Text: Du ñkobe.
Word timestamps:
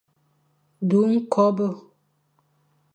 Du 0.89 0.99
ñkobe. 1.11 1.67